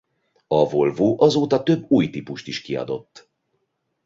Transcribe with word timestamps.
A 0.47 0.63
Volvo 0.65 1.15
azóta 1.23 1.63
több 1.63 1.85
új 1.87 2.09
típust 2.09 2.47
is 2.47 2.61
kiadott. 2.61 3.29